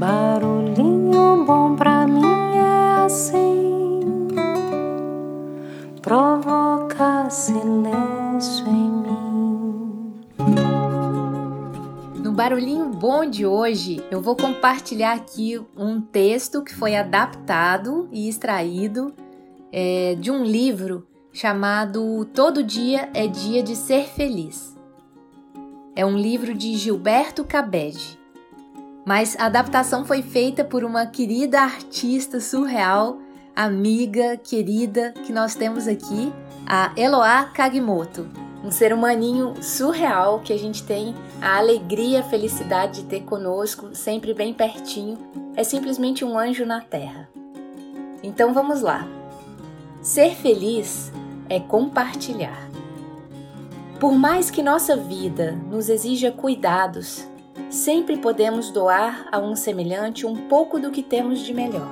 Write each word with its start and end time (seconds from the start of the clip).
Barulhinho 0.00 1.44
bom 1.44 1.76
pra 1.76 2.06
mim 2.06 2.24
é 2.56 3.04
assim, 3.04 4.00
provoca 6.00 7.28
silêncio 7.28 8.66
em 8.66 8.90
mim. 8.90 10.14
No 12.16 12.32
barulhinho 12.32 12.88
bom 12.88 13.28
de 13.28 13.44
hoje, 13.44 14.02
eu 14.10 14.22
vou 14.22 14.34
compartilhar 14.34 15.12
aqui 15.12 15.60
um 15.76 16.00
texto 16.00 16.62
que 16.62 16.74
foi 16.74 16.96
adaptado 16.96 18.08
e 18.10 18.26
extraído 18.26 19.12
é, 19.70 20.14
de 20.18 20.30
um 20.30 20.42
livro 20.42 21.06
chamado 21.30 22.24
Todo 22.32 22.64
Dia 22.64 23.10
é 23.12 23.26
Dia 23.26 23.62
de 23.62 23.76
Ser 23.76 24.08
Feliz. 24.08 24.74
É 25.94 26.06
um 26.06 26.16
livro 26.16 26.54
de 26.54 26.74
Gilberto 26.74 27.44
Cabede, 27.44 28.18
mas 29.10 29.34
a 29.40 29.46
adaptação 29.46 30.04
foi 30.04 30.22
feita 30.22 30.62
por 30.62 30.84
uma 30.84 31.04
querida 31.04 31.62
artista 31.62 32.38
surreal, 32.38 33.18
amiga, 33.56 34.36
querida 34.36 35.12
que 35.26 35.32
nós 35.32 35.56
temos 35.56 35.88
aqui, 35.88 36.32
a 36.64 36.92
Eloá 36.96 37.46
Kagimoto, 37.46 38.28
um 38.62 38.70
ser 38.70 38.92
humaninho 38.92 39.60
surreal 39.60 40.38
que 40.38 40.52
a 40.52 40.56
gente 40.56 40.84
tem 40.84 41.12
a 41.42 41.58
alegria, 41.58 42.20
a 42.20 42.22
felicidade 42.22 43.02
de 43.02 43.08
ter 43.08 43.22
conosco, 43.22 43.88
sempre 43.96 44.32
bem 44.32 44.54
pertinho, 44.54 45.18
é 45.56 45.64
simplesmente 45.64 46.24
um 46.24 46.38
anjo 46.38 46.64
na 46.64 46.80
terra. 46.80 47.28
Então 48.22 48.54
vamos 48.54 48.80
lá. 48.80 49.08
Ser 50.00 50.36
feliz 50.36 51.10
é 51.48 51.58
compartilhar. 51.58 52.70
Por 53.98 54.12
mais 54.12 54.52
que 54.52 54.62
nossa 54.62 54.96
vida 54.96 55.58
nos 55.68 55.88
exija 55.88 56.30
cuidados, 56.30 57.28
sempre 57.70 58.16
podemos 58.16 58.70
doar 58.70 59.28
a 59.30 59.38
um 59.38 59.54
semelhante 59.54 60.26
um 60.26 60.48
pouco 60.48 60.78
do 60.78 60.90
que 60.90 61.02
temos 61.02 61.40
de 61.40 61.54
melhor. 61.54 61.90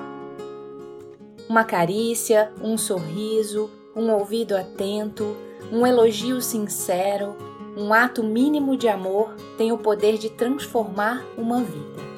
Uma 1.48 1.65
carícia, 1.65 2.53
um 2.62 2.77
sorriso, 2.77 3.70
um 3.95 4.11
ouvido 4.11 4.56
atento, 4.56 5.37
um 5.73 5.87
elogio 5.87 6.41
sincero, 6.41 7.37
um 7.77 7.95
ato 7.95 8.25
mínimo 8.25 8.77
de 8.77 8.89
amor 8.89 9.34
tem 9.56 9.73
o 9.73 9.78
poder 9.78 10.19
de 10.19 10.31
transformar 10.31 11.25
uma 11.37 11.61
vida. 11.62 12.09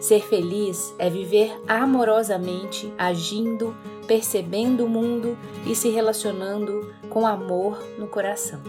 Ser 0.00 0.20
feliz 0.20 0.92
é 0.98 1.08
viver 1.08 1.56
amorosamente, 1.68 2.92
agindo, 2.98 3.72
percebendo 4.06 4.84
o 4.84 4.88
mundo 4.88 5.38
e 5.64 5.76
se 5.76 5.90
relacionando 5.90 6.92
com 7.08 7.24
amor 7.24 7.78
no 7.96 8.08
coração. 8.08 8.60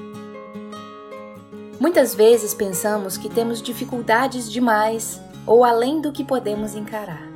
Muitas 1.84 2.16
vezes 2.16 2.53
pensamos 2.53 3.17
que 3.17 3.28
temos 3.28 3.62
dificuldades 3.62 4.50
demais 4.50 5.20
ou 5.45 5.66
além 5.66 6.00
do 6.00 6.14
que 6.14 6.23
podemos 6.23 6.76
encarar. 6.76 7.28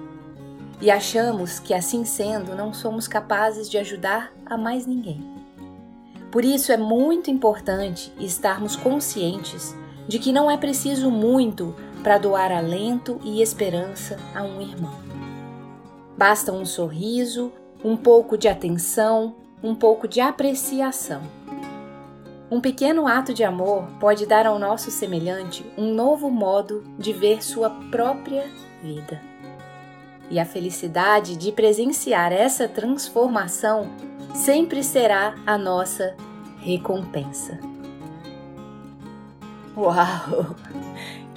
E 0.79 0.89
achamos 0.89 1.59
que, 1.59 1.73
assim 1.73 2.05
sendo, 2.05 2.55
não 2.55 2.73
somos 2.73 3.09
capazes 3.09 3.69
de 3.69 3.77
ajudar 3.77 4.31
a 4.45 4.55
mais 4.55 4.85
ninguém. 4.85 5.21
Por 6.31 6.45
isso 6.45 6.71
é 6.71 6.77
muito 6.77 7.29
importante 7.29 8.09
estarmos 8.21 8.77
conscientes 8.77 9.75
de 10.07 10.17
que 10.17 10.31
não 10.31 10.49
é 10.49 10.55
preciso 10.55 11.11
muito 11.11 11.75
para 12.01 12.17
doar 12.17 12.49
alento 12.49 13.19
e 13.25 13.41
esperança 13.41 14.15
a 14.33 14.43
um 14.43 14.61
irmão. 14.61 14.95
Basta 16.17 16.53
um 16.53 16.65
sorriso, 16.65 17.51
um 17.83 17.97
pouco 17.97 18.37
de 18.37 18.47
atenção, 18.47 19.35
um 19.61 19.75
pouco 19.75 20.07
de 20.07 20.21
apreciação. 20.21 21.21
Um 22.49 22.61
pequeno 22.61 23.07
ato 23.07 23.33
de 23.33 23.43
amor 23.43 23.87
pode 23.99 24.25
dar 24.25 24.45
ao 24.45 24.57
nosso 24.57 24.89
semelhante 24.89 25.65
um 25.77 25.93
novo 25.93 26.29
modo 26.29 26.81
de 26.97 27.11
ver 27.11 27.43
sua 27.43 27.69
própria 27.91 28.49
vida. 28.81 29.21
E 30.29 30.39
a 30.39 30.45
felicidade 30.45 31.35
de 31.35 31.51
presenciar 31.51 32.31
essa 32.31 32.67
transformação 32.67 33.89
sempre 34.33 34.81
será 34.81 35.35
a 35.45 35.57
nossa 35.57 36.15
recompensa. 36.59 37.59
Uau! 39.75 40.55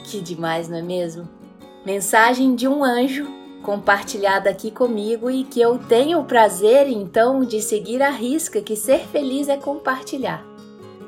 Que 0.05 0.21
demais, 0.21 0.69
não 0.69 0.79
é 0.79 0.83
mesmo? 0.83 1.29
Mensagem 1.87 2.57
de 2.57 2.67
um 2.67 2.83
anjo 2.83 3.29
compartilhada 3.63 4.51
aqui 4.51 4.73
comigo 4.73 5.31
e 5.31 5.45
que 5.45 5.61
eu 5.61 5.79
tenho 5.79 6.19
o 6.19 6.25
prazer 6.25 6.89
então 6.89 7.45
de 7.45 7.63
seguir 7.63 8.03
a 8.03 8.11
risca 8.11 8.61
que 8.61 8.75
ser 8.75 9.07
feliz 9.07 9.49
é 9.49 9.57
compartilhar. 9.57 10.50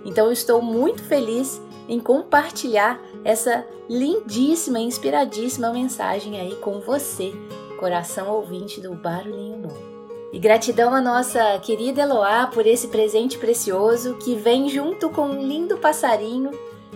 Então 0.05 0.27
eu 0.27 0.33
estou 0.33 0.61
muito 0.61 1.03
feliz 1.03 1.61
em 1.89 1.99
compartilhar 1.99 3.01
essa 3.25 3.67
lindíssima, 3.89 4.79
inspiradíssima 4.79 5.73
mensagem 5.73 6.41
aí 6.41 6.57
com 6.57 6.81
você, 6.81 7.33
coração 7.79 8.31
ouvinte 8.31 8.81
do 8.81 8.95
Barulhinho 8.95 9.59
Bom. 9.59 9.93
E 10.33 10.39
gratidão 10.39 10.95
à 10.95 11.01
nossa 11.01 11.59
querida 11.59 12.03
Eloá 12.03 12.47
por 12.47 12.67
esse 12.67 12.89
presente 12.89 13.37
precioso 13.37 14.15
que 14.15 14.35
vem 14.35 14.69
junto 14.69 15.11
com 15.11 15.27
um 15.27 15.47
lindo 15.47 15.77
passarinho 15.77 16.51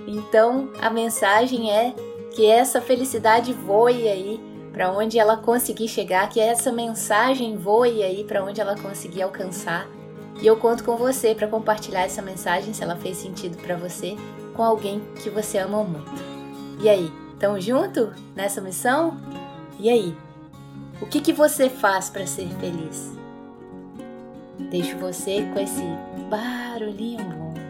então 0.06 0.70
a 0.80 0.88
mensagem 0.88 1.72
é 1.72 1.94
que 2.30 2.46
essa 2.46 2.80
felicidade 2.80 3.52
voe 3.52 4.08
aí 4.08 4.40
para 4.72 4.92
onde 4.92 5.18
ela 5.18 5.38
conseguir 5.38 5.88
chegar, 5.88 6.28
que 6.28 6.38
essa 6.38 6.70
mensagem 6.70 7.56
voe 7.56 8.02
aí 8.02 8.24
para 8.24 8.44
onde 8.44 8.60
ela 8.60 8.76
conseguir 8.78 9.22
alcançar. 9.22 9.88
E 10.40 10.46
eu 10.46 10.56
conto 10.56 10.84
com 10.84 10.96
você 10.96 11.34
para 11.34 11.48
compartilhar 11.48 12.02
essa 12.02 12.20
mensagem, 12.20 12.74
se 12.74 12.82
ela 12.82 12.96
fez 12.96 13.16
sentido 13.16 13.56
para 13.56 13.76
você, 13.76 14.16
com 14.54 14.62
alguém 14.62 15.00
que 15.22 15.30
você 15.30 15.58
ama 15.58 15.82
muito. 15.82 16.10
E 16.80 16.88
aí, 16.88 17.10
tamo 17.38 17.60
junto 17.60 18.12
nessa 18.34 18.60
missão? 18.60 19.16
E 19.78 19.88
aí, 19.88 20.16
o 21.00 21.06
que, 21.06 21.20
que 21.20 21.32
você 21.32 21.68
faz 21.68 22.10
para 22.10 22.26
ser 22.26 22.48
feliz? 22.60 23.12
Deixo 24.70 24.96
você 24.98 25.42
com 25.52 25.60
esse 25.60 25.82
barulhinho 26.28 27.24
bom. 27.24 27.65